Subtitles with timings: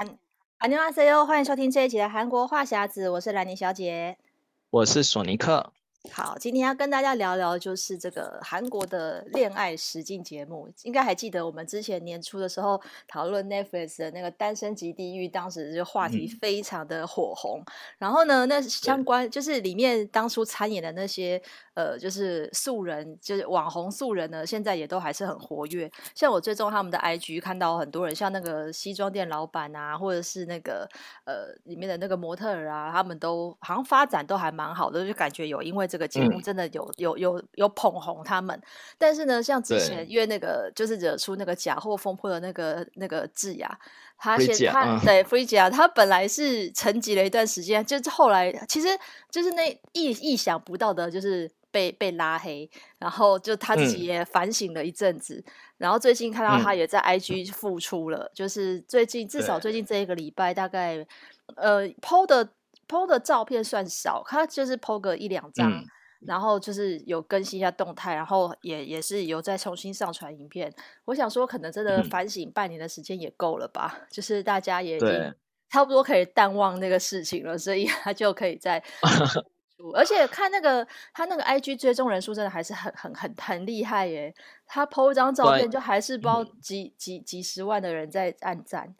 [0.00, 0.18] 安，
[0.58, 4.18] 안녕하세요，欢迎收听这一集的韩国话匣子，我是兰妮小姐，
[4.70, 5.72] 我是索尼克。
[6.09, 10.67] 好，今天要跟大家聊聊，就是这个韩国的恋爱实境节目。
[10.81, 17.61] 应该还记得我们之前年初的时候讨论 Netflix 的那个《单身即地狱》，当时就话题非常的火红。
[17.61, 21.39] 嗯、然后呢，那相关就是里面当初参演的那些
[21.75, 25.89] 呃，就是素人，就是网红素人呢，现在也都还是很活跃。
[26.15, 30.89] 像我追踪他们的 IG，看到很多人，像那个西装店老板啊，或者是那个
[31.25, 35.90] 呃里面的那个模特儿啊，他们都好像发展都还蛮好的，就感觉有因为。
[35.91, 38.57] 这个节目真的有、嗯、有有有捧红他们，
[38.97, 43.77] 但是呢，像之前因为那个就是惹出那个假货风波的那个那个智雅，
[44.17, 48.87] 他先他、嗯、对 Freedia，他本来是沉寂了一段时间，就是后来其实
[49.29, 57.01] 就是那意意想不到的，就是被被拉黑，然后就他自己也反省了一阵子，嗯、然后最近看到他也在。
[57.01, 61.05] IG 复出了，嗯、就是最近至少最近这一个礼拜大概
[61.55, 62.49] 呃 PO 的。
[62.91, 65.85] PO 的照片算少，他就是 PO 个一两张，嗯、
[66.27, 70.69] 然后就是有更新一下动态，然后也也是有再重新上传影片。
[71.05, 75.35] 我想说，可能真的反省半年的时间也够了吧，嗯、就是大家也已经
[75.71, 78.83] 差不多可以淡忘那个事情了，所以他就可以在。
[79.95, 84.31] 而且看那个他那个 IG 追踪人数真的还是很很很很厉害耶，
[84.67, 88.93] 他 PO 一张照片就还是不知道几几几十万的人在按赞。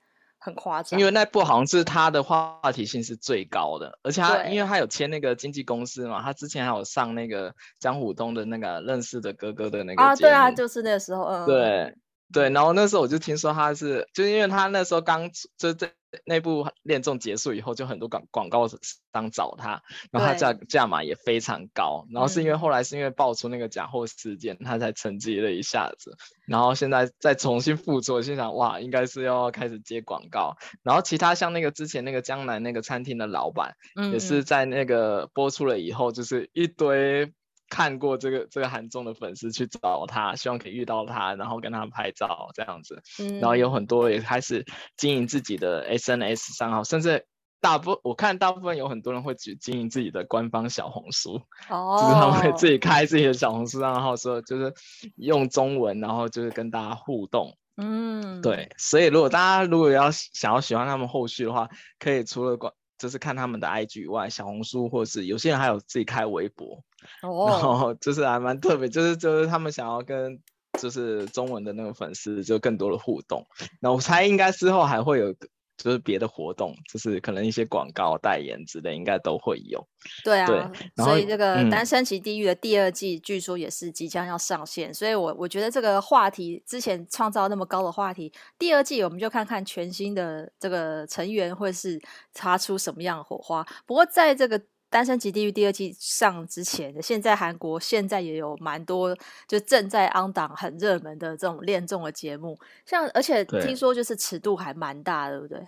[0.44, 11.96] 很夸张，因为那部好像是他的话题性是最高的，而且他因为他有签那个经纪公司嘛，他之前还有上那个江虎东的那个认识的哥哥的那个啊，对啊，就是那个时候，嗯，对
[12.34, 15.88] 对，然后那时候我就听说他是，就是因为他那时候刚就这。
[16.26, 19.82] 那部恋综结束以后，就很多广广告商找他，
[20.12, 22.06] 然后他价价码也非常高。
[22.12, 26.18] 然后是因为后来是因为爆出那个假货事件，嗯、他才沉寂了一下子。
[26.48, 30.58] 然后现在再重新复出，我心想哇，应该是要开始接广告。
[30.84, 37.34] 然后其他像那个之前那个江南那个餐厅的老板，嗯、也是在那个播出了以后，就是一堆。
[37.72, 43.02] 看过这个这个韩综的粉丝去找他，希望可以遇到他，然后跟他拍照这样子。
[43.20, 44.66] 嗯，然后有很多也开始
[44.98, 47.26] 经营自己的 SNS 账号，甚至
[47.62, 54.74] 大部我看大部分有很多人会去经营自己的官方小红书，哦，就是他们会自己开自己的小红书账号，说就是
[55.16, 57.58] 用中文，然后就是跟大家互动。
[57.78, 66.84] 嗯，对，所以如果大家如果要想要喜欢他们后续的话，可以除了关就是看他们的 IG 以外，小红书或者是有些人还有自己开微博。
[67.22, 70.40] 哦， 然后就是还蛮特别，就是就是他们想要跟
[70.80, 73.46] 就是中文的那个粉丝就更多的互动，
[73.80, 75.34] 那我猜应该之后还会有
[75.78, 79.86] 就是别的活动，就是可能一些广告代言之类应该都会有。
[80.24, 92.00] 对啊，对，所以这个《单身即地狱》的第二季据说也是即将要上线，嗯、所以我我觉得这个话题之前创造那么高的话题，第二季我们就看看全新的这个成员会是
[92.32, 93.66] 擦出什么样的火花。
[93.86, 94.60] 不过在这个。
[94.92, 105.66] 《单身即地狱》第二季上之前，现在韩国现在也有蛮多就正在 on 档很热门的这种恋综的节目，像而且听说就是尺度还蛮大的，对不对？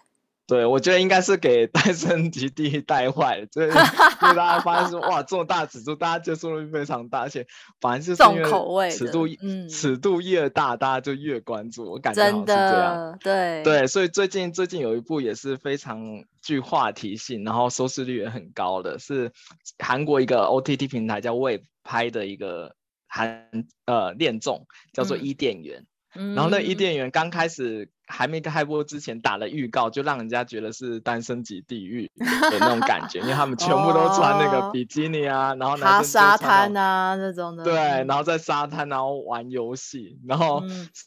[0.54, 7.48] 对，我觉得应该是给《单身极地狱》带坏了，就是大家发现说 哇，这么大尺度，大家接受力非常大，而且
[7.82, 11.90] 反正就是因为口味尺度，嗯，尺度越大，大家就越关注。
[11.90, 19.32] 我感觉真的对对，所以最近最近有一部也是非常具话题性，然后收视率也很高的，是
[19.80, 22.76] 韩国一个 OTT 平台叫 Wave 拍的一个
[23.08, 23.50] 韩
[23.88, 25.80] 呃恋综，叫做《伊甸园》。
[26.14, 27.90] 嗯，然后那伊甸园刚开始。
[28.06, 32.12] 还没开播之前打了预告，就让人家觉得是单身级地狱
[32.52, 40.62] 的那种感觉，因为他们全部都穿那个比基尼啊，然后爬沙滩啊那种的，对，然后在沙滩然后玩游戏，然后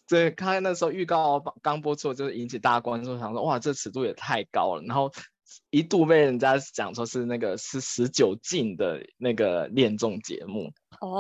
[0.09, 5.13] 对，看那时候预告刚播出，就是引起大家关注，想说哇，这尺度也太高了，然后
[5.71, 10.73] 一度被人家讲说是那个是十九禁的那个恋综节目，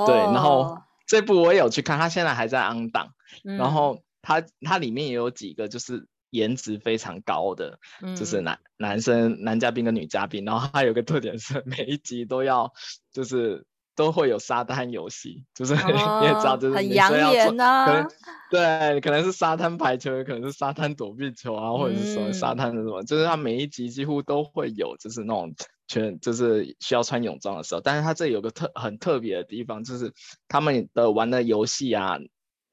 [0.06, 3.10] 对，然后这部我也有去看，他现在还在 on 档，
[3.42, 4.00] 然后。
[4.26, 12.72] 它它里面也有几个就是颜值非常高的，嗯、就是男男生男嘉宾跟女嘉宾，然后它有个特点是每一集都要
[13.12, 13.64] 就是
[13.94, 18.04] 都会有沙滩游戏，就是、哦、你也知道就是很养眼啊，
[18.50, 25.54] 对，可能是沙滩排球，可能是沙滩躲避球啊，或者是什么沙滩的什么，嗯、就是它每一集几乎都会有，就是那种
[25.86, 30.12] 全就是需要穿泳装的时候，但是它这有个特很特别的地方，就是
[30.48, 32.18] 他们的玩的游戏啊。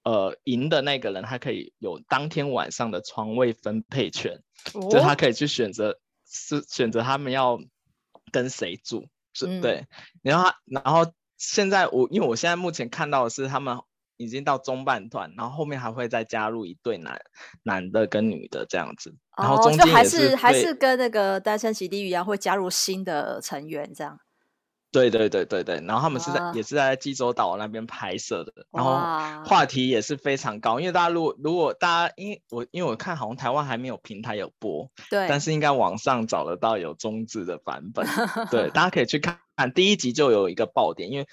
[0.03, 4.41] 呃，赢的那个人他可以有当天晚上的床位分配权，
[4.73, 7.57] 哦、就他可以去选择是选择他们要
[8.31, 9.88] 跟谁住，是、嗯、对。
[10.21, 13.77] 然后，然后现在我因为我现在目前看到的是他们
[14.17, 17.21] 已经到中半段，然后后面还会再加入一对男
[17.63, 24.19] 男的跟女的这样子，然后中间还是还是跟那个单身喜地狱一样，会加入新的成员这样。
[24.94, 28.92] 对对对对对，然后他们是在也是在济州岛那边拍摄的，然后
[29.44, 38.07] 话题也是非常高，因为大家如果如果大家因为我因为我看好像台湾还没有平台有播，对，但是应该网上找得到有中字的版本，
[38.51, 39.74] 对，大家可以去看看。
[39.74, 41.28] 第一集就有一个爆点，因为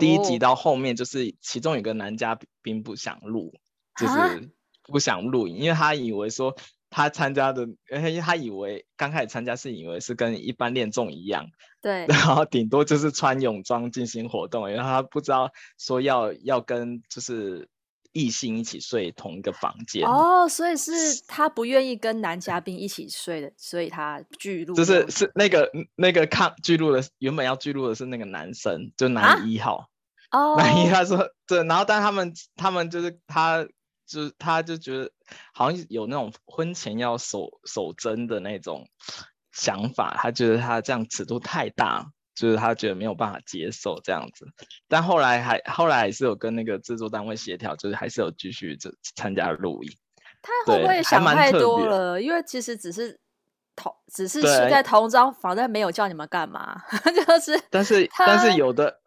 [0.00, 3.54] 第一集到后面就是其中有一个男嘉宾不想录，
[3.96, 4.50] 就是
[4.82, 6.56] 不想录影，因为他以为说。
[6.96, 7.66] 他参加的，
[8.22, 11.44] 他以为刚开始参加是以为是跟一般恋综一样，
[11.82, 17.68] 对， 然后顶多就是穿泳装进行活动，然后他不知道说要要跟就是
[18.12, 20.06] 异性一起睡同一个房间。
[20.06, 20.92] 哦，所以是
[21.26, 29.90] 他不愿意跟男嘉宾一起睡的，所以他拒录，就是是那个那个抗拒录的，原本要拒录的是那个男生，就男一号，
[30.30, 33.66] 哦，男一他说对，然后但他们他们就是他。
[34.06, 35.10] 就他就觉得
[35.52, 38.86] 好像有那种婚前要守守贞的那种
[39.52, 44.46] 想法，他觉得他这样尺度太大，就是他觉得没有办法接受这样子。
[44.88, 49.90] 但后来还后来还是有跟那个制作单位协调，就是还是有继续这参加录影。
[50.42, 52.20] 他会不会想太多了？
[52.20, 53.18] 因为其实只是
[53.74, 56.82] 同只是睡在同张房，但没有叫你们干嘛，
[57.26, 57.58] 就是。
[57.70, 59.00] 但是但是有的，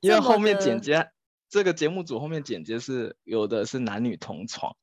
[0.00, 1.10] 因为后面剪接。
[1.48, 4.76] 这个节目组后面剪接是有的是男女同床，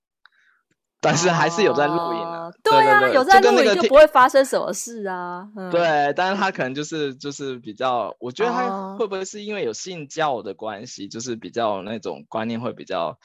[1.00, 2.46] 但是还是有在录影的。
[2.46, 5.48] 哦、对啊，对对对，有在录影就不会发生什么事啊。
[5.56, 13.18] 嗯、对，但是他可能就是就是比较，我觉得他会不会是因为有信教的关系，哦、就是比较那种观念会比较，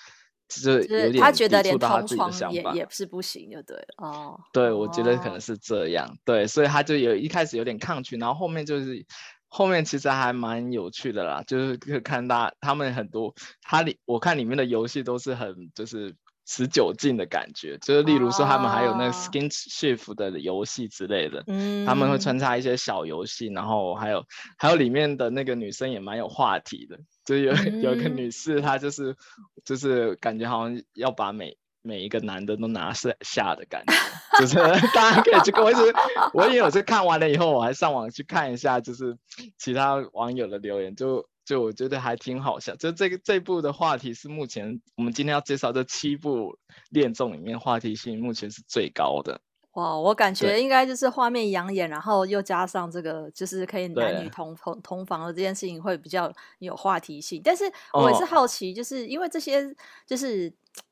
[0.47, 4.07] 就是有点他觉得连同床也也是不行，就对了。
[4.07, 6.07] 哦，对，我觉得可能是这样。
[6.07, 9.07] 哦、对，所以他就有一开始有点抗拒，然后后面就是。
[9.53, 16.15] 后面其实还蛮有趣的啦，就是可以看到他们很多，他里我看里面的游戏都是很就是
[16.47, 24.25] 持久战的感觉，就是例如说他们还有那个 skin shift 的游戏之类的，嗯，他们会穿插一些小游戏，然后还有
[24.57, 29.17] 还有里面的那个女生也蛮有话题的，就有有一个女士她就是
[29.65, 34.57] 就是感觉好像要把每每一个男的都拿下下的感觉，就是
[34.95, 35.65] 大家可以去看。
[35.65, 35.95] 我一直
[36.35, 39.17] 我也有去看完了以后，我还上网去看一下，就是
[39.57, 42.77] 其他网友的留言，就就我觉得还挺好笑。
[42.77, 46.59] 就这个这部的话题是目前我们今天要介绍这七部
[46.91, 49.41] 恋综里面话题性目前是最高的。
[49.73, 57.41] 哇，我感觉应该就是画面养眼，然后又加上这个就是可以男女同同同房的这件事情会比较有话题性。
[57.43, 59.65] 但是我也是好奇，就是因为这些
[60.07, 60.90] 就是我。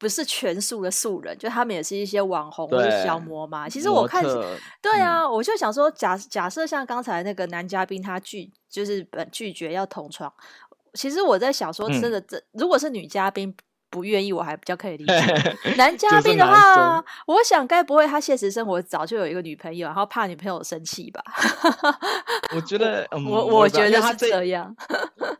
[0.00, 3.68] 不是全素的素人，就他们也是一些网红或者小模嘛。
[3.68, 4.24] 其实我看，
[4.80, 10.32] 对啊，嗯、我就想说假，假假设像刚才那个男嘉宾他拒，就是本拒绝要同床。
[10.94, 13.54] 其实我在想说，真的，这、嗯、如果是女嘉宾。
[13.90, 15.14] 不愿意，我还比较可以理解。
[15.76, 21.22] 男嘉宾的话，我想该不会他现实生活早就有一个女朋友，然后怕女朋友生气吧？
[22.54, 24.74] 我觉 得，我、嗯、我，我觉得是这样。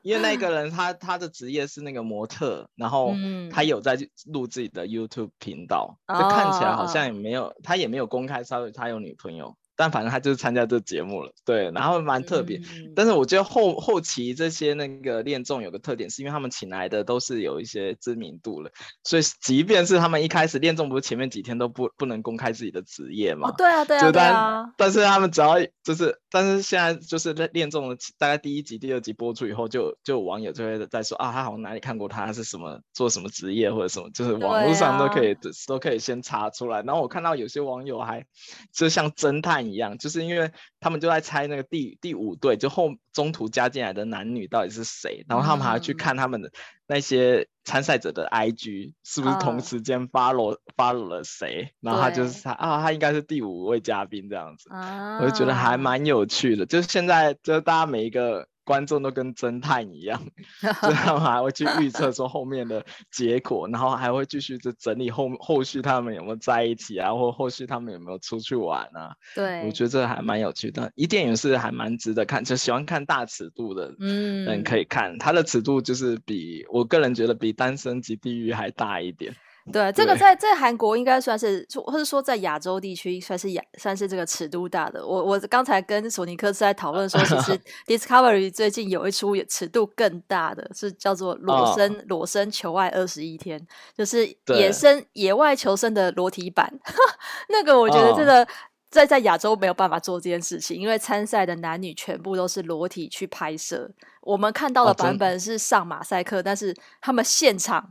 [0.03, 3.15] 因为那 个人他他的职业是那个模特，然后
[3.53, 9.55] 他有在录自己的 YouTube 频道，嗯、就看起来好像也没有，哦、他也没有公开说他有女朋友。
[9.81, 12.59] 但反正他就是参加这节目了，对，然后蛮特别。
[12.59, 18.71] 嗯、但是我觉得后后期这些那个恋综有个特点，是因为他们请来的都是有一些知名度了，
[19.05, 23.49] 所以即便是他们一开始恋综，不是前面几天都不不能公开自己的职业嘛？
[23.49, 24.71] 哦，对啊，对啊，对啊。
[24.77, 36.83] 但是他们只要就是，但是现在就是恋综的大概第一集、第二集播出以后就，就就有网友就会在说啊，他好像哪里看过他，他是什么做什么职业或者什么，就是网络上都可以、啊、都可以先查出来。
[36.83, 38.27] 然后我看到有些网友还
[38.75, 40.51] 就像侦探一样，就是因为
[40.81, 46.51] 他们就在猜那个第第五队，就后中途加进来的男女到底是谁，然后他们还要去看他们的
[46.87, 58.49] 那些参赛者的 IG 是不是同时间 follow、uh, follow 了谁，然后他就是他啊，他应该是第五位嘉宾这样子，uh, 我就觉得还蛮有趣的，就是现在就是大家每一个。
[58.71, 60.23] 观众都跟侦探一样，
[60.61, 69.13] 所以他们还会去预测说后面的结果，然后还会继续就整理后后续他们有没有在一起啊，或后续他们有没有出去玩啊？
[69.35, 70.89] 对，我觉得这还蛮有趣的。
[70.95, 79.35] 一电影是还蛮值得看，就喜欢看大尺度的人可以看，它的尺度就是比我个人觉得比《单身即地狱》还大一点。
[79.71, 85.07] 对，这个在在韩国应该算是，或者说在亚洲地区算是亚算是这个尺度大的。
[85.07, 93.59] 我我刚才跟索尼克斯在讨论说，其实 Discovery 最近有一出也尺度更大的，是叫做《裸身、哦、裸身求爱二十一天》，
[93.97, 96.73] 就是野生野外求生的裸体版。
[97.49, 98.47] 那个我觉得这个
[98.91, 103.91] 在在亚洲没有办法做这件事情，因为参赛的男女全部都是裸体去拍摄。
[104.23, 107.91] 我们看到的版本是上马赛克，哦、但是他们现场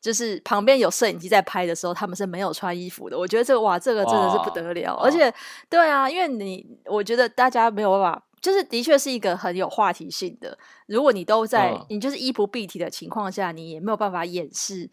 [0.00, 3.18] 就是旁边有摄影机在拍的时候，他们是没有穿衣服的。
[3.18, 4.94] 我觉得这个哇，这个真的是不得了。
[4.96, 5.32] 而且，
[5.68, 10.56] 对啊，因为你我觉得大家没有办法，就是的确是一个很有话题性的。
[10.86, 14.88] 如果你都在，哦、你就是衣不蔽体的情况下，你也没有办法掩饰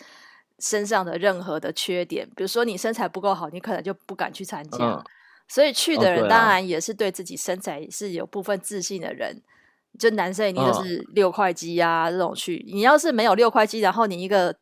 [0.59, 2.27] 身上的任何的缺点。
[2.35, 4.77] 比如说你身材不够好，你可能就不敢去参加。
[4.85, 5.03] 嗯
[5.49, 12.65] 所以去的人当然也是对自己身材是有部分自信的人，哦啊、就男生一定就是六块肌啊这种去。
[12.67, 14.53] 你要是没有六块肌，然后你一个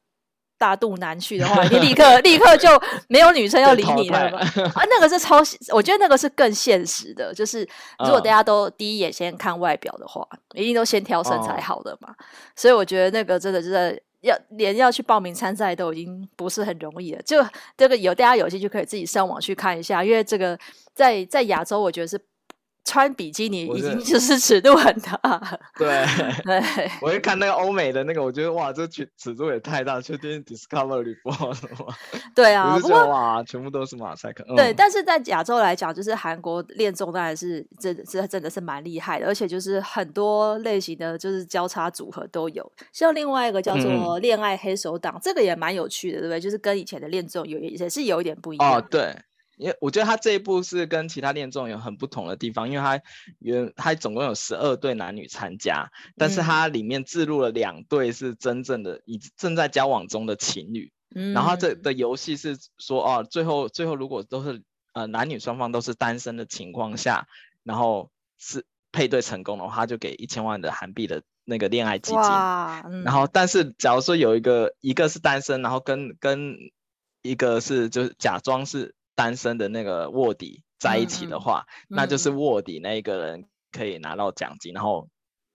[0.58, 2.70] 大肚腩去的话，你立刻 立刻就
[3.08, 4.40] 没有女生要理你了吧？
[4.76, 5.38] 啊，那个是超，
[5.74, 7.34] 我觉得那个是更现实的。
[7.34, 7.68] 就是
[8.00, 12.10] 如果大家都第一眼先看外表的话，哦、一定都先挑身材好的嘛。
[12.10, 12.16] 哦、
[12.56, 14.02] 所以我觉得那个真的是。
[14.22, 17.46] 要连要去报名参赛都已经不是很容易了，就
[17.78, 20.58] 这个有大家有兴趣可以自己上网去看一下，因为这个
[20.96, 22.20] 在在亚洲我觉得是。
[22.86, 26.06] 穿比基尼已经就是 尺度很大，对
[26.44, 26.90] 对。
[27.02, 31.94] 我一看那个欧美的那个，我觉得哇，这尺尺度也太大，确定 Discovery 不好什么？
[32.36, 34.44] 对啊，不过哇，全部都是马赛克。
[34.56, 42.72] 对，嗯、但是在亚洲来讲，就是韩国恋综当然是真这真的是蛮厉害的，而且就是很多类型的就是交叉组合都有。
[42.94, 46.40] 像另外一个叫做恋爱黑手党，嗯、这个也蛮有趣的，对不对？
[46.40, 48.78] 就是跟以前的恋综有也是有一点不一样。
[48.78, 49.16] 哦，对。
[49.58, 53.02] 因为我觉得他这一部是跟其他恋综有很不同的地方，因为他
[53.40, 64.62] 原他总共有十二对男女参加，但是他里面置入了两对是真正的已正在交往中的情侣，嗯，然后这的游戏是说哦，最后最后如果都是
[64.94, 67.28] 呃男女双方都是单身的情况下，
[67.64, 76.58] 然后是配对成功的话，他就给一千万的韩币的那个恋爱基金，嗯，然后但是假如说有一个一个是单身，然后跟跟
[77.22, 78.94] 一个是就是假装是。
[79.16, 85.10] 单身的那个卧底在一起的话，嗯嗯、那就是卧底那一个人可以拿到奖金，嗯、然后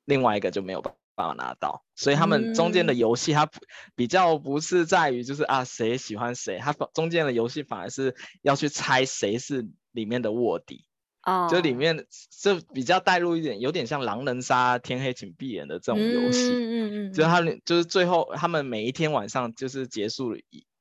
[0.05, 1.85] 另外一个就没有办法拿到。
[1.95, 3.49] 所以他们中间的游戏，它
[3.95, 10.87] 比较不是在于就是啊谁喜欢谁，它中间的游戏反而是要去猜谁是里面的卧底。
[11.23, 12.07] 哦，就里面
[12.43, 16.49] 就比较带入一点，有点像狼人杀、天黑请闭眼的这种游戏。
[16.49, 20.38] 嗯嗯嗯，就他们就是最后他们每一天晚上就是结束了。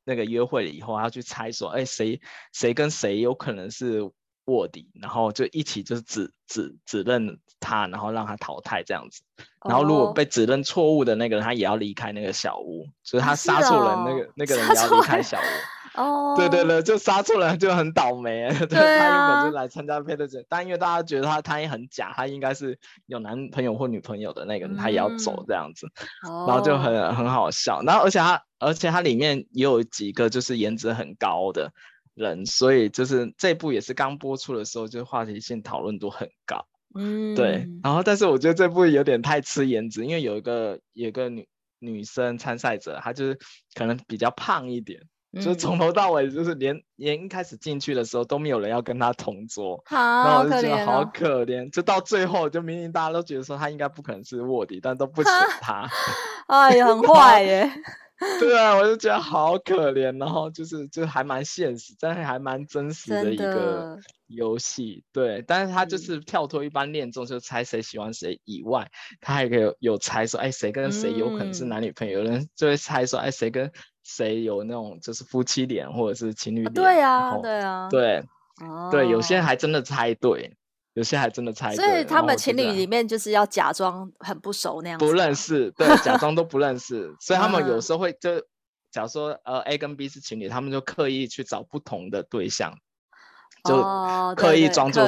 [0.09, 2.19] 那个约会了以后，他去猜说，哎，谁
[2.51, 4.01] 谁跟谁有可能是
[4.45, 9.21] 卧底，然后就一起就是指指指认他，然后让他淘汰这样子。
[9.63, 15.78] 然后如果被指认错误的那个人，他也要离开那个小屋，就是他杀错人，那个、哦、那个人也要离开小屋。
[15.99, 18.47] 哦，对对对，就杀错人就很倒霉。
[18.69, 25.87] 对，啊、他原本就来参加配对者，但因为大家觉得他他也很假，他应该是有男朋友或女朋友的那个人，嗯、他也要走这样子，
[26.25, 27.81] 哦、然后就很很好笑。
[27.83, 31.73] 然后而且他而且他里面也有几个就是颜值很高的
[32.13, 36.65] 人，所以就是这部也是刚播出的时候，就话题性讨论度很高。
[36.95, 37.67] 嗯，对。
[37.83, 41.45] 然后但是我觉得这部有点太吃颜值，因为有一个有一个女
[41.79, 43.37] 女生参赛者，她就是
[43.75, 45.01] 可能比较胖一点。
[45.41, 51.67] 就从头到尾，就是连连一开始进去的时候都没有人要跟他同桌，好然后我就觉得好可怜。
[51.67, 55.31] 哦、就到最后，就明明大家都觉得说他应该不可能是卧底，但都不选
[55.61, 55.87] 他。
[56.47, 57.71] 哎呀，很坏耶。
[58.39, 60.19] 对啊，我就觉得好可怜。
[60.19, 65.03] 然后就是就还蛮现实，但是还蛮真实的一个游戏。
[65.11, 68.89] 对，但是他就是跳脱一般恋综，就猜谁喜欢谁以外，
[69.21, 72.19] 他还可以有，有猜说，哎，谁跟谁有可能是男女朋友？
[72.21, 73.71] 嗯、有人就会猜说，哎，谁跟。
[74.01, 76.73] 谁有那种就是夫妻脸或者是情侣脸？
[76.73, 78.23] 对啊，对啊，对，
[78.89, 80.57] 对，有些人还真的猜对，
[80.99, 81.73] 有些还真的猜。
[81.73, 87.15] 所以他们情侣里面就是要假装很不熟那样子，不认识，对，假装都不认识。
[87.21, 88.37] 所以他们有时候会就，
[88.91, 92.77] 假如说呃 A 跟 B 是情侣，他们就刻意去找不同的对象，
[93.63, 93.81] 就
[94.35, 95.07] 刻意装作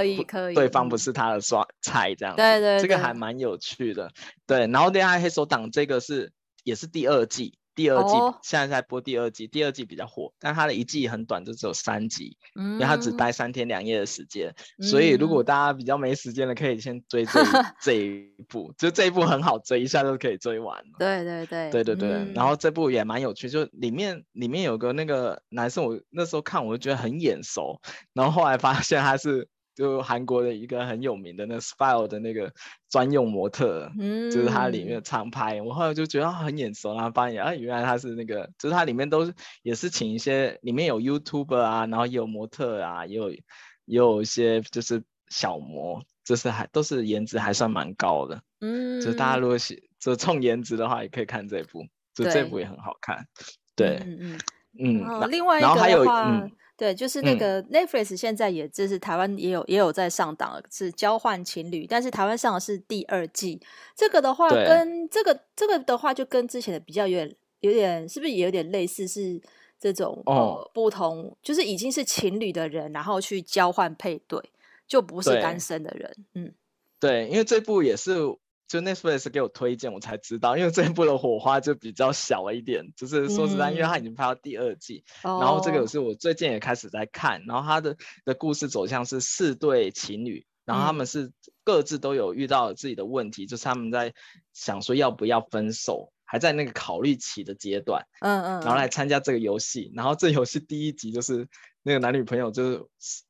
[0.55, 2.41] 对方不是他的刷菜这样子。
[2.41, 4.10] 对对，这个还蛮有趣的。
[4.48, 6.31] 对，然后恋爱黑手党这个是
[6.63, 7.57] 也是第二季。
[7.74, 8.36] 第二季、oh.
[8.42, 17.46] 现在在播第二季，第二季比较火，但它的一季很短，就只有三集，嗯、因为它只待三天两夜的时间，嗯、所以如果大家比较没时间的，可以先追这一
[17.82, 20.84] 这一部，就这一部很好追，一下就可以追完。
[21.00, 27.82] 对对对，对对对，嗯、然后这部也蛮有趣，就里面里面有个那个男生，我那时候看我就觉得很眼熟，
[28.13, 29.48] 然后后来发现他是。
[29.81, 32.53] 就韩国的一个很有名的那 Spile 的那个
[32.89, 39.33] 专用模特，嗯，就是它里面常拍，我后来就觉得很眼熟，然后发现啊，原来他是那个，就是它里面都是
[39.63, 43.41] 也是请一些，里面有 YouTuber 啊，然后也有模特啊，也有也
[43.85, 49.89] 有一些就是小模，就是还都是颜值还算蛮高的，嗯，就是大家如果喜。
[50.01, 51.85] 就冲颜值的话，也可以看这部，
[52.15, 53.27] 就这部也很好看，
[53.75, 54.39] 对，嗯嗯
[54.79, 56.50] 嗯，嗯，另外一个的话。
[56.81, 63.61] 对，就是那个 Netflix 现在也就是台湾也有也有在上档，是交换情侣，但是台湾上的是第二季。
[63.95, 69.07] 这个的话跟这个这个的话就跟之前的比较有点有点是不是也有点类似？
[69.07, 69.39] 是
[69.79, 74.41] 这种呃、哦、不同，就是已经是情侣的人，然后去交换配对，
[74.88, 76.25] 就不是单身的人。
[76.33, 76.51] 嗯，
[77.00, 78.15] 对，因为这部也是。
[78.72, 82.94] 就 Netflix 给我推荐，我才知道，因为这一部的火花就比较小了一点。
[82.96, 91.34] 就是说实在，因为它已经拍到第二季，嗯、然后这个是我最近也开始在看，然后它的的故事走向是四对情侣，然后他们是
[91.66, 94.13] 各自都有遇到自己的问题，嗯、就是他们在
[94.54, 98.08] 想说要不要分手，还在那个考虑期的阶段。
[98.22, 101.46] 嗯嗯，然后来参加这个游戏，然后这游戏第一集就是
[101.84, 102.82] 那个男女朋友，就是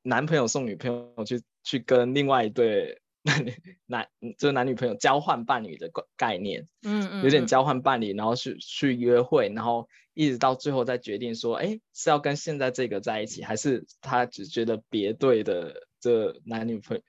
[0.04, 3.01] 男朋友送女朋友去去跟另外一对。
[3.26, 3.54] 男女
[3.86, 4.08] 男
[4.40, 17.00] 就是男女朋友交换伴侣的概念，嗯嗯，有点交换伴侣，然后去去约会，然后一直到最后再决定说，哎，是要跟现在这个在一起，还是他只觉得别对的这男女朋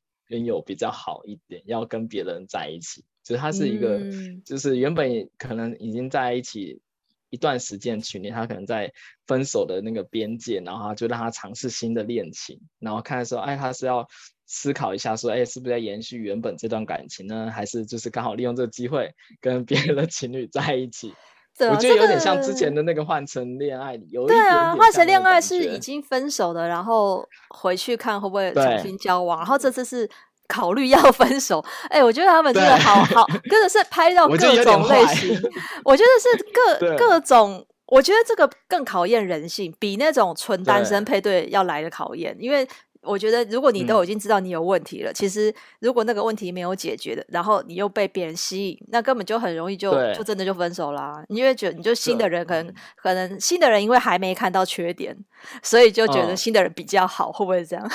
[0.45, 3.07] 友比较好一点，要跟别人在一起。
[3.23, 6.83] 其实他是一个，嗯、就是原本可能已经在一起
[7.31, 8.93] 一段时间群里，他可能在
[9.27, 14.07] 分手的那个边界，然后他就让他尝试新的恋情，然后看说，哎，他是要。
[14.47, 17.51] 思考一下，说，哎，是不是在延续原本这段感情呢？
[17.55, 21.15] 还是就是刚好利用这个机会跟别人的情侣在一起？
[21.61, 24.41] 我觉得有点像之前的那个换乘恋爱，有一点点。
[24.41, 30.09] 对啊，换成恋爱是已经分手的，然后回去看会不会重新交往，然后这次是
[30.49, 31.63] 考虑要分手。
[31.91, 35.39] 哎，我觉得他们真的好好， 真的是拍到各种类型。
[35.85, 42.67] 我觉得是各各种，我觉得这个更考验人性，比那种纯单身配对要来的考验，因为。
[43.03, 51.23] 我觉得，如果你都已经知道你有问题了，嗯、其实如果那个问题没有解决的，然后你又被别人吸引，那根本就很容易就就真的就分手啦。
[51.29, 55.17] 因为觉得你就新的人可能可能新的人因为还没看到缺点，
[55.63, 57.91] 所以就觉得新的人比较好，嗯、会不会这样？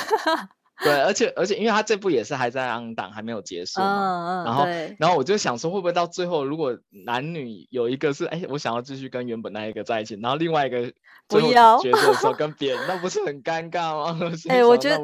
[0.84, 4.44] 对，而且而且，因为他这部也是还在 on 档，还没有结束嘛。
[4.44, 4.66] 嗯、然后
[5.00, 10.94] 然后我就想说，会不会到最后，如果男女有一个是，哎，我想要继续跟原本那一个在一起，然后另外一个
[11.28, 14.32] 最后决定说跟别人， 那不是很尴尬吗？
[14.50, 14.98] 哎，我觉得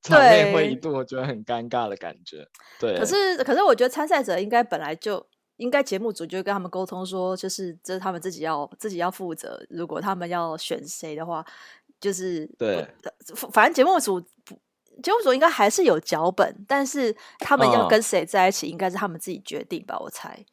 [0.00, 2.46] 场面会一度我觉得很尴尬的感觉。
[2.78, 2.96] 对。
[2.96, 11.44] 可是可是，我觉得参赛者应该本来就应该节目组就跟他们沟通说，就是这是他们自己要自己要负责，如果他们要选谁的话，
[12.00, 12.86] 就是对，
[13.50, 14.22] 反正节目组。
[15.02, 20.44] 节目组应该还是有脚本，但是他们要跟谁在一起，应该是他们自己决定吧，我猜。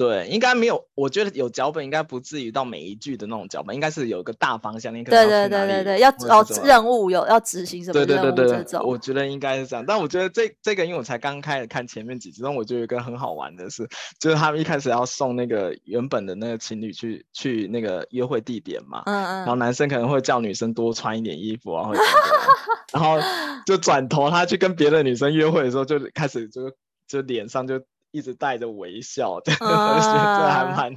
[0.00, 0.82] 对，应该没有。
[0.94, 4.94] 我觉得有脚本，应该不至于到每一句的那种脚本，应该是有个大方向。
[4.94, 8.82] 你可能对对对对对，要哦任务有要执行什么任务这种。
[8.82, 9.84] 我觉得应该是这样。
[9.86, 13.86] 但我觉得这这个，因为我才刚开始看前面几集，但我觉得有一个很好玩的是，
[14.18, 22.00] 就是他们一开始要送那个原本的那个情侣去去那个约会地点嘛，嗯嗯，然后男生可能会叫女生多穿一点衣服啊，或者
[22.94, 23.18] 然后
[23.66, 26.72] 就转头他去跟别的女生约会的时候，就开始就
[27.06, 27.82] 就脸上就。
[28.10, 30.94] 一直带着微笑的， 这、uh, 还蛮，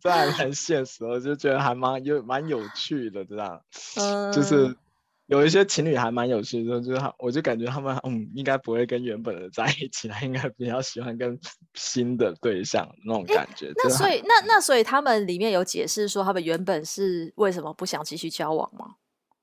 [0.00, 3.60] 这还蛮现实的，我就觉得还蛮有蛮有趣的，这样
[3.96, 4.76] ，uh, 就是
[5.26, 11.38] 有一些情侣还蛮有趣的，就是我就感觉他们嗯，应该不会跟原本的在一起，他应该比较喜欢跟
[11.74, 13.72] 新的对象那种感觉。
[13.82, 18.96] 那所以那那所以他们里面有解释说他们原本是为什么不想继续交往吗？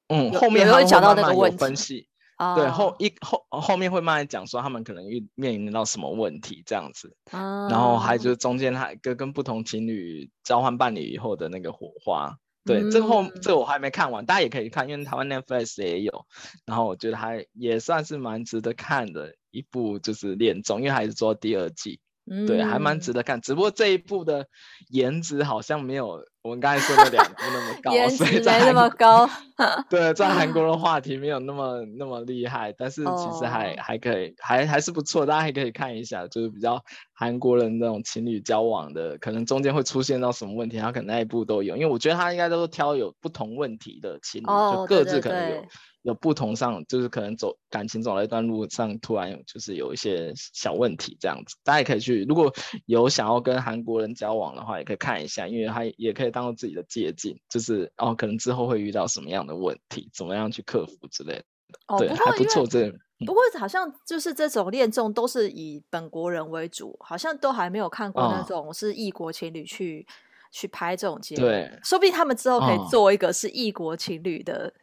[0.09, 2.07] 嗯，后面他会讲到那个问题。
[2.55, 16.25] 对，后一后后面会慢慢讲说他们可能遇面临到什么问题这样子，啊、然后还就是中间还跟跟不同情侣交换伴侣以后的那个火花，对，嗯、这后这我还没看完，大家也可以看，因为台湾 Netflix 也有，
[16.65, 21.99] 然后我觉得还也算是蛮值得看的一部就是恋综，因为还是做第二季。
[22.47, 24.47] 对，还蛮值得看，只不过这一部的
[24.89, 29.29] 颜值好像没有我们刚才说的两部那么 高，颜值没那么高。
[29.89, 33.79] 对，在韩国的 话题没有那么那么厉害，但是其实还、oh.
[33.79, 36.81] 还可以，还还是不错，大家还可以看一下，就是比较
[37.13, 45.47] 韩国人那种情侣交往的，可能中间会出现到什么问题，他可能那一部都有，因为我觉得他应该都是挑有不同问题的情侣，oh, 就各自可能有。
[45.47, 45.69] 对对对
[46.03, 52.51] 有不同上，就是可能走感情走了一段路上，突然就是有一些小问题这样子，大家也可以去，如果
[52.87, 61.43] 有想要跟韩国人交往的话，也可以看一下，因为他也可以当做自己的借鉴，就是哦，可能之后会遇到什么样的问题，怎么样去克服之类的。
[61.87, 62.65] 哦，对，还不错。
[62.65, 62.91] 这
[63.25, 70.11] 不过好像就是这种恋综都是以本国人为主，好像都还没有看过那种是异国情侣去、哦、
[70.51, 71.41] 去拍这种节目。
[71.41, 74.73] 对，说不定他们之后可以做一个是异国情侣的。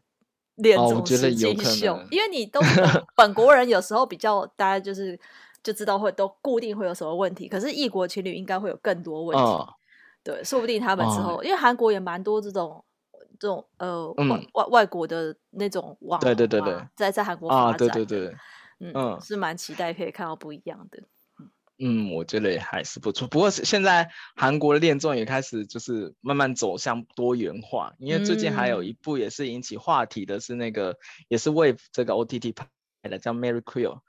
[0.59, 2.61] 恋综实境秀，哦、因为你都
[3.17, 5.19] 本国人有时候比较，大家就是
[5.63, 9.43] 就知道会都固定会有什么问题，可是异国情侣应该会有更多问题。
[9.43, 9.75] 哦、
[10.23, 12.85] 对，说不定他们之后，哦、因为韩国也蛮多这种
[13.39, 18.37] 这种呃、嗯、外外外国的那种网红，对对对对，在在韩国发展，啊、对对对，
[18.81, 21.01] 嗯，嗯是蛮期待可以看到不一样的。
[21.81, 23.29] 嗯，我觉得也还是不错。
[23.29, 30.97] 不过现在韩国的恋综也开始就是慢慢走向多元化，因为最近还有一部也是引起话题的，是那个、嗯、
[31.29, 32.67] 也是 Wave 这个 OTT 拍
[33.09, 34.01] 的，叫 Marry Queer。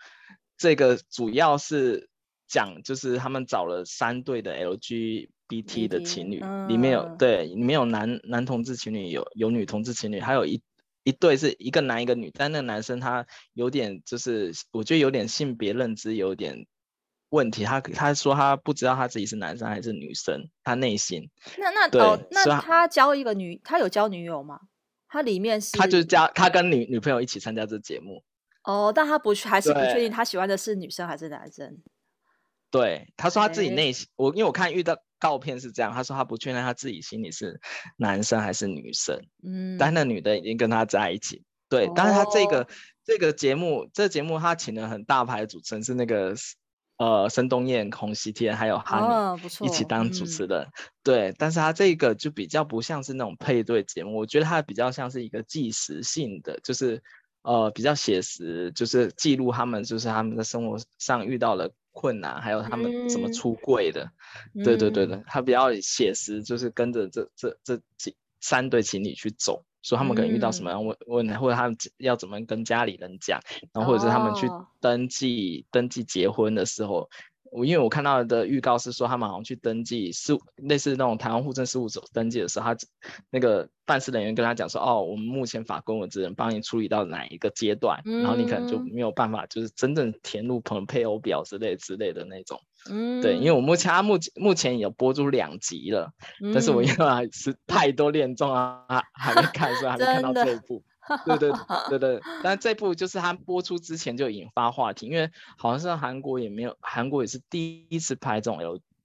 [0.58, 2.10] 这个主要是
[2.48, 10.60] 讲就是他们找了三对的 LGBT 的情侣，嗯、里面有对里面有男男同志情侣，有有女同志情侣，还有一
[11.04, 16.66] 一对是一个男一个女，但那个男生他有点就是我觉得有点性别认知有点。
[17.30, 21.30] 问题，他他说他不知道他自己是男生还是女生，他内心。
[21.58, 24.60] 那那对哦，那他交一个女，他有交女友吗？
[25.08, 28.24] 他里面是，他就是交他跟女女朋友一起参加这节目。
[28.64, 31.78] 哦，但他不还是不确定他喜欢的是女生还是男生。
[32.72, 37.60] 对，他说他自己内心，我因为我看遇到告片是这样，他说他不确定他自己心里是
[37.98, 39.20] 男生还是女生。
[39.44, 41.44] 嗯，但那女的已经跟他在一起。
[41.70, 42.68] 对，哦、但是他这个
[43.04, 46.36] 这个节目，这个节目他请了很大牌的主持人是那个。
[47.00, 57.02] 呃，申东燕、孔熙天还有哈尼一起当主持人，哦嗯、对，但是他这个就比较不像是那种配对节目，我觉得他比较像是一个纪实性的，就是
[57.44, 64.12] 呃比较写实，就是记录他们就是他们在生活上遇到了困难，还有他们怎么出柜的，
[64.54, 69.64] 嗯、对对对的，他比较写实，就是跟着这这这几三对情侣去走。
[69.82, 73.40] 说他们可能遇到什么样问问题，或者他们要怎么跟家里人讲，
[73.74, 74.48] 然后或者是他们去
[74.80, 75.72] 登记、oh.
[75.72, 77.10] 登记结婚的时候。
[77.52, 82.78] 我因为我看到的预告是说，他们好像去登记是类似那种台湾户政事务所登记的时候，他
[83.32, 92.62] 那个办事人员跟他讲说，哦，我们目前法规我只能帮你处理到哪一个阶段，嗯、然后你可能就没有办法，就是真正填入朋配偶表之类之类的那种。
[92.90, 100.84] 嗯，对，因为我目前他目前目前有播出两集了，嗯、但是我因为还是太多恋综啊， 还没看，所以还没看到这一部。
[101.26, 101.52] 对对
[101.90, 108.60] 对对，但这部就是他播出之前就引发话题，因为好像是韩国也没有，韩国也是第一次拍这种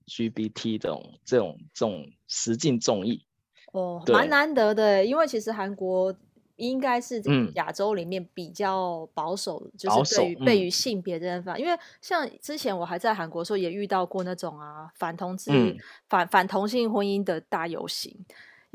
[0.05, 3.25] LGBT 这种这种这种实境综艺。
[3.73, 6.15] 哦，蛮难得的，因为其实韩国
[6.55, 7.21] 应该是
[7.55, 15.75] 亚洲里面比较保守，嗯、就是对于对于性别这件事，因为像之前我还在韩国的时候，也遇到过那种啊反同志、嗯、
[16.07, 18.15] 反反同性婚姻的大游行。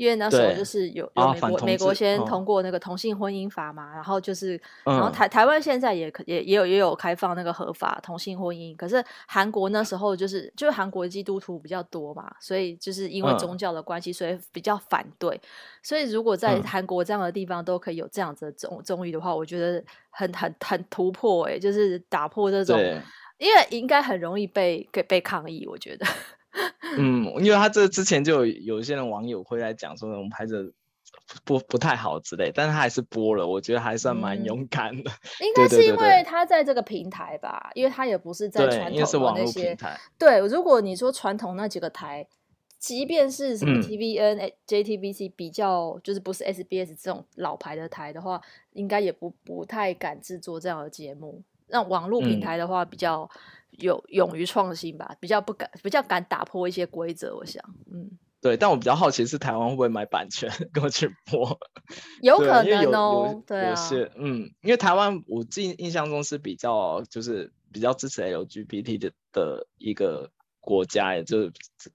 [0.01, 15.39] 因为那时候就是有有美国、啊、美国先通过那个同性婚姻法嘛，哦、然后就是，然后台台湾现在也可也也有也有开放那个合法同性婚姻，可是韩国那时候就是就是韩国基督徒比较多嘛，所以就是因为宗教的关系，嗯、所以比较反对。
[15.83, 22.75] 所以如果在韩国这样的地方都可以有这样子的综综艺的话，我觉得很很很突破哎、欸，就是打破这种，
[23.37, 26.07] 因为应该很容易被被被抗议，我觉得。
[26.97, 30.71] 嗯，因为他这之前就有有一些人网友会来讲说，我们拍着
[31.45, 35.09] 不不太好之类，但是他还是播了，我觉得还算蛮勇敢的。
[35.39, 39.77] 嗯、应该是因为他在这个平台吧，因为他也不是在传统的那些。
[40.17, 42.27] 对，如果你说传统那几个台，
[42.77, 48.41] 即便是什么 TVN、嗯、JTBC 比较就是不是 SBS 这种老牌的台的话，
[48.73, 51.41] 应该也不不太敢制作这样的节目。
[51.67, 53.21] 那网络平台的话，比较。
[53.23, 53.39] 嗯
[53.79, 57.35] 有勇于创新吧，比较不敢，比较敢打破一些规则。
[57.35, 58.09] 我想，嗯，
[58.41, 58.55] 对。
[58.57, 61.57] 但我比较好奇是台湾会不会买版权 跟我去播？
[62.21, 63.75] 有可能哦，对，啊、
[64.17, 70.29] 嗯，因为台湾我记印象中是比较就是比较支持 LGBT 的的一个
[70.59, 71.51] 国家，也就是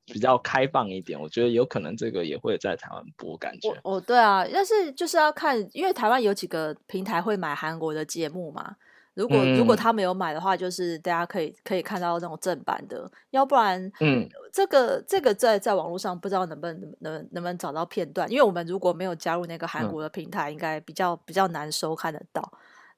[0.06, 1.20] 比较开放一点。
[1.20, 3.70] 我觉得有可能这个也会在台湾播，感觉。
[3.84, 8.76] 哦，对啊，但是就是要看，因为台湾有几个平台会买韩国的节目嘛。
[9.16, 22.42] 如果如果他没有买的话，就是大家可以可以看到那种正版的，要不然，嗯，这个这个在在网络上不知道能不能能能不能找到片段，因为我们如果没有加入那个韩国的平台，应该比较比较难收看得到。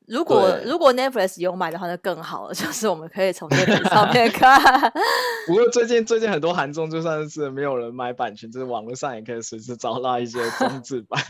[0.08, 4.58] 如果如果 Netflix 有买的话，那更好了， 就是我们可以从 Netflix 上面 看。
[5.46, 11.22] 不过最近最近很多韩综就算是没有人买版权，就是网络上也可以随时找到一些中 字版。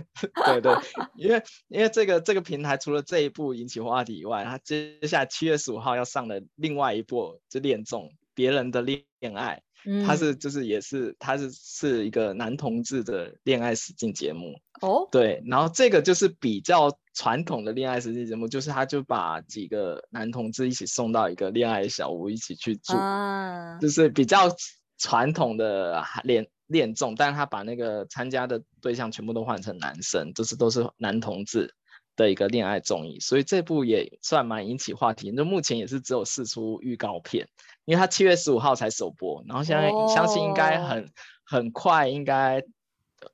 [0.46, 0.72] 对对，
[1.16, 9.02] 因为因为这个这个平台除了这一部引起话题以外，它接下来七月十五号要上的另外一部就恋综《别人的恋
[9.34, 9.62] 爱》。
[10.06, 24.48] 他是就是也是他是是一个男同志的恋爱实境节目哦，对，然后这个就是比较传统的恋爱实境节目，就是他就把几个男同志一起送到一个恋爱小屋一起去住，啊、就是比较
[24.98, 31.74] 传统的恋恋综，但是他把那个参加的对象全部都换成男生，就是都是男同志
[32.16, 35.32] 的一个恋爱综艺，所以这部也算蛮引起话题。
[35.34, 37.48] 那目前也是只有四出预告片。
[37.88, 41.10] 因为他七月十五号才首播，然后现在相信应该很、oh.
[41.46, 42.62] 很快应该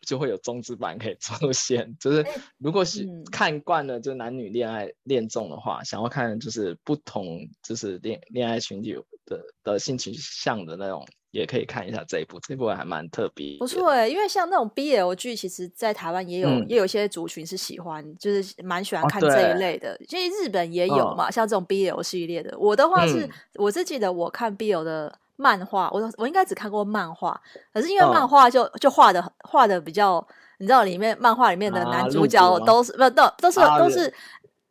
[0.06, 1.96] 就会有中字版可以出现。
[1.98, 2.24] 就是
[2.58, 8.94] 如果是看惯了就男女恋爱恋综的话，想要看就是不同就是恋恋爱群体
[9.26, 11.04] 的的性取向的那种。
[11.34, 14.06] 也可以看一下这一部，这一部还蛮特别，不错哎。
[14.06, 19.98] 因为像那种 BL 剧，其实，在台湾也有、嗯，也有一些族群是喜欢，就是蛮喜欢看这一类的。
[20.06, 22.56] 其、哦、实日本也有嘛、哦，像这种 BL 系列的。
[22.56, 27.38] 我的话是，嗯、我是记得我看 BL 的漫画，我我应该只看过漫画，
[27.72, 30.24] 可是因为漫画就、哦、就画的画的比较，
[30.58, 34.14] 你知道里面漫画里面的男主角都是、啊、不都都是、啊、都是。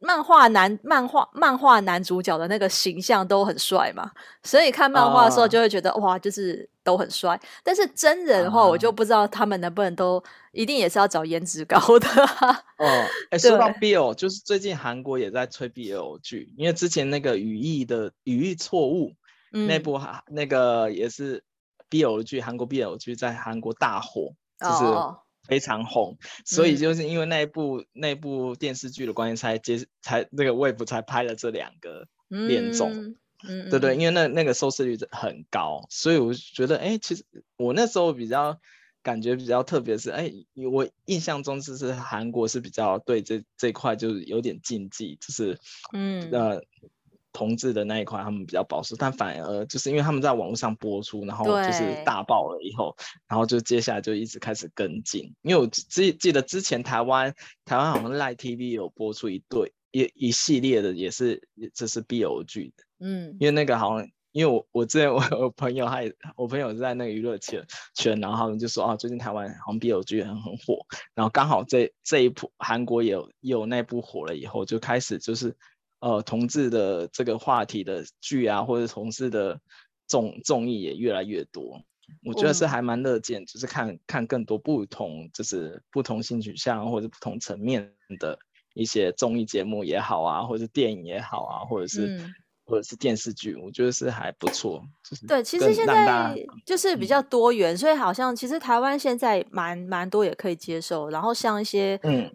[0.05, 4.11] 漫画男漫画漫画男主角的那个形象都很帅嘛，
[4.43, 7.39] 所以看漫画的时候就会觉得、uh, 哇，就是都很帅。
[7.63, 12.07] 但是真人的话，我就不知道他们能不能都一定也是要找颜值高的。
[12.77, 19.13] 哦，哎， 说到 BL，就是最近韩国也在吹 BL 剧，因为之前那个语义的语义错误、
[19.53, 21.41] 嗯、那部哈那个也是
[21.89, 24.83] BL 剧，韩国 BL 剧在韩国大火，就是。
[25.45, 25.49] Oh.
[25.49, 37.25] 非常红，所以就是因为那一部、嗯、那一部电视剧的关系，才接才那个 Wave 才拍了这两个恋综，嗯，嗯对对，因为那那个收视率很高，所以我觉得，哎、欸，其实
[37.57, 38.57] 我那时候比较
[39.01, 45.59] 感觉比较特别是，哎、欸，我印象中就是韩国是比较对这这块就是有点禁忌，就是
[45.91, 46.63] 嗯呃。
[47.33, 52.95] 同志的那一块，他们比较保守，但反而就是因为他们在网络上播出，然后就是大爆了以后，
[53.27, 55.33] 然后就接下来就一直开始跟进。
[55.41, 57.33] 因为我记记得之前台湾
[57.65, 61.41] 台湾好像 Line TV 有播出一对一一系列的，也是
[61.73, 67.65] 这是 BL 剧的，嗯，因为那个好像因为我我之前我有朋友他也我朋友是在那个娱乐圈
[67.95, 75.57] 圈，然后他们就说啊，最近台湾好像 BL 剧很很火，然后刚好这这一部韩国也有也有那部火了以后，就开始就是。
[76.03, 79.57] 呃，同志的这个话题的剧啊，或者同志的
[80.05, 81.81] 综综艺也越来越多，
[82.25, 87.89] 我觉得是还蛮乐见，嗯，就是看看更多不同，就是不同性取向或者不同层面
[88.19, 88.37] 的
[88.73, 92.33] 一些综艺节目也好啊，或者是电影也好啊，或者是、嗯、
[92.65, 94.83] 或者是电视剧，我觉得是还不错。
[95.09, 96.35] 就是对，其实现在
[96.65, 102.29] 就是比较多元，嗯、所以好像其实台湾现在蛮蛮多也可以接受，然后像一些嗯。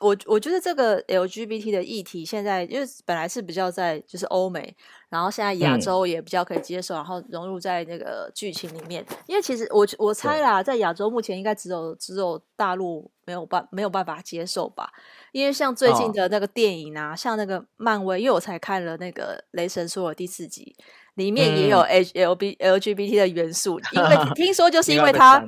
[0.00, 4.76] 我我觉得这个 LGBT 的议题现在，因为本来是比较在就是欧美，
[5.08, 9.04] 然后现在亚洲也比较可以接受，嗯、然后融入在那个剧情里面。
[9.26, 14.88] 因为其实我我猜啦，在亚洲目前应该只有只有大陆没有办没有办法接受吧。
[15.32, 20.76] 因为像最近的那个电影啊，哦、像那个漫威，因为我才看了那个《雷神索尔》第四集，
[21.14, 23.80] 里面也有 H L B LGBT 的元素。
[23.90, 25.44] 因为 听说就是因为他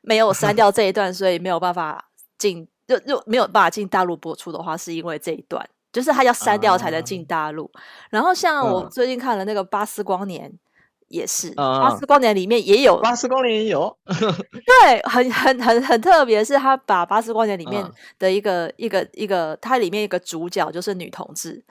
[0.00, 2.66] 没有删掉 这一段，所以没有办法进。
[2.90, 7.64] 就就没有办法进大陆播出的话，是因为这一段，就是他要删掉才能进大陆。
[7.66, 7.78] Uh,
[8.10, 10.50] 然后像我最近看了那个《巴斯光年》，
[11.06, 21.64] 也是《巴、uh, 斯光年》里面也有，《巴斯光年》也有，对，很很很很特别，是他把《巴斯光年》里面的一个、uh, 一个一个，它里面一个主角就是女同志，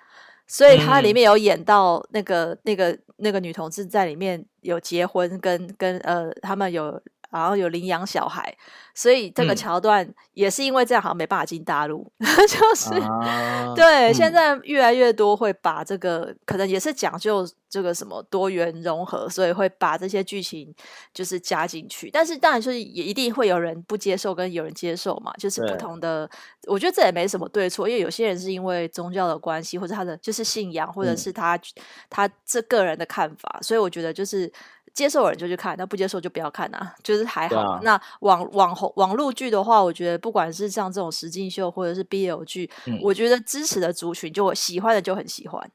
[0.48, 7.02] 所以它里面有演到那个、嗯、那个那个女同志在里面有结婚跟，跟跟呃他们有。
[7.30, 8.54] 然后有领养小孩，
[8.94, 12.12] 所以这个桥段也是因为这样，好像没办法进大陆。
[12.18, 20.74] 嗯、 就是、啊、对、嗯，现在越来越多会把这个，可能也是讲究这个什么多元融合，所以会把这些剧情
[21.14, 22.10] 就是加进去。
[22.10, 26.28] 但是当然就是也一定会有人不接受，跟有人接受嘛，就是不同的。
[26.68, 31.62] 我觉得这也没什么对错，因为有些人是因为宗教的关系，或者他的就是信仰，或者是他、嗯、
[32.10, 34.52] 他这个人的看法，所以我觉得就是。
[34.94, 37.62] 接受的人就去看，那不接受就不要看啊，就是还好。
[37.62, 45.72] 啊、那网网红网络剧的话，我觉得不管是像这种实境秀或者是 BL 剧、嗯，我觉得支持的族群就喜欢的就很喜欢，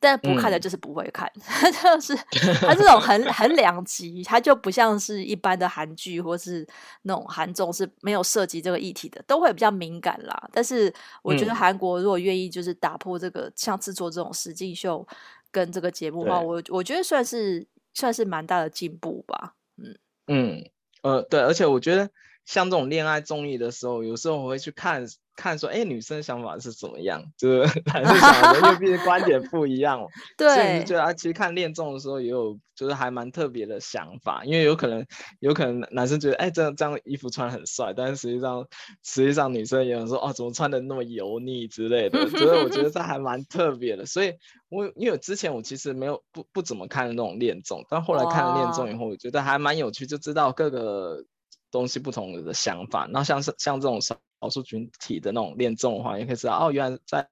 [0.00, 1.30] 但不看的就是不会看。
[1.34, 2.14] 嗯、 就是
[2.60, 6.66] 它这种很很两极，它就不像是一般的韩剧或是
[7.02, 10.48] 那种韩综是没有涉及这个议题的，都会比较敏感啦。
[10.52, 15.06] 但是我觉得韩国如果愿意就是打破这个、嗯、像制作这种实境秀
[15.50, 17.66] 跟这个节目的话，我我觉得算是。
[17.94, 19.96] 算是蛮大的进步吧，嗯。
[20.28, 20.64] 嗯
[21.02, 22.08] 呃对，而且我觉得
[22.44, 25.06] 像这种恋爱综艺的时候，有时候我会去看。
[25.34, 27.24] 看说，哎、欸，女生想法是怎么样？
[27.38, 30.06] 就是 男生想的，因为毕竟观点不一样。
[30.36, 34.44] 对，所以就觉得啊，其实看恋综的时候也有，就是还蛮特别的想法。
[34.44, 35.06] 因为有可能，
[35.40, 38.66] 有可能男生觉得，哎、欸，这样这样衣服穿很帅，但是实际上，
[39.02, 42.28] 实际上女生也有说，哦，怎么穿的那么油腻之类的。
[42.28, 44.04] 所以我觉得这还蛮特别的。
[44.04, 44.34] 所以
[44.68, 51.24] 我因为之前我其实没有不不怎么看那种恋综，但后来看了恋综以后，我觉得还蛮有趣，就知道各个
[51.72, 53.06] 东西不同的想法。
[53.06, 54.16] 然后像是像这种少。
[54.50, 57.24] 数群体的那种恋综的话，也可以知道哦，原来在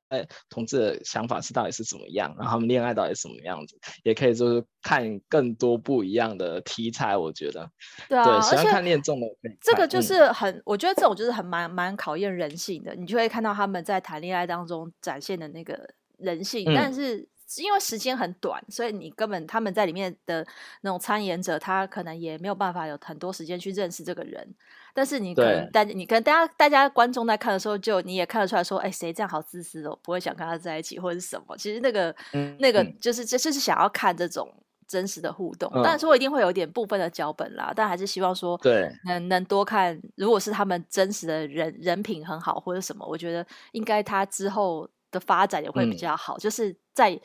[0.48, 7.16] 同志的想法是到底是怎么样，然后他们恋爱到底是什么样子，也可以就是看更多不一样的题材。
[7.16, 7.68] 我觉得，
[8.09, 9.26] 对啊，对，喜欢看恋综的，
[9.61, 17.29] 这个就是很，嗯、我觉得这种就是很蛮蛮考验人性的，你就会看到他们在谈恋爱当中展现的那个人性，嗯、但是。
[17.58, 20.46] 因为时间很短，所以你根本他们在里面的
[20.82, 24.54] 那种参演者，他可能也没有办法有很多时间去认识这个人。
[24.94, 31.56] 但是你可能大你跟大家大家观众在看的时候，就你也看得出来说，哎，谁这样好自私哦，不会想跟他在一起或者是什么？
[31.56, 34.48] 其实那个、嗯、那个就是就、嗯、就是想要看这种
[34.86, 35.70] 真实的互动。
[35.74, 40.00] 当然说一定会有一点部分的脚本啦，但还是希望说，对，能能多看。
[40.16, 44.88] 如果是他们真实的人人品很好或者什么，我觉得应该他之后。
[45.11, 47.18] 的发展也会比较好，嗯、就是在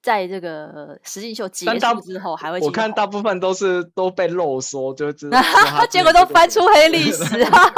[0.00, 5.28] 在这个实境秀结束之后，还会我看大部分都是都被漏说，就知
[5.90, 7.24] 结果都翻出黑历史。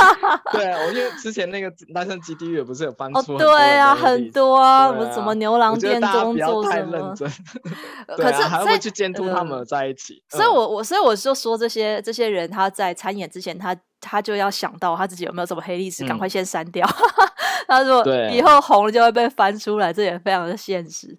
[0.53, 7.14] 对啊，我因为之前那个单身基地狱不是有翻出哦，对啊，很多啊，什么什么牛郎店中做什么，
[8.07, 10.23] 可是还会去监督他们在一起。
[10.29, 16.87] 所以我我所以我就说这些这些人他在参演之前，他他就要想到他自己有没有什么黑历史，赶快先删掉。
[17.70, 21.16] 他说：“以后红了就会被翻出来，这也非常的现实。”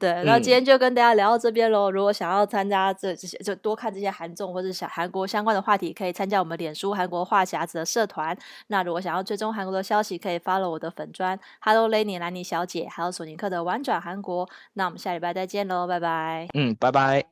[0.00, 1.90] 对，那今天就跟大家聊到这边喽。
[1.92, 8.36] 如果想要参加这这些，就多看这些韩综或者小韩国相关的话题，可以参加我们脸书韩国话匣子的社团。
[8.66, 14.48] 那如果想要追踪韩国的消息，可以 follow 我的粉专 Hello Lenny 兰妮小姐，还有索尼克的玩转韩国。
[14.72, 16.48] 那我们下礼拜再见喽，拜拜。
[16.54, 17.31] 嗯，拜拜。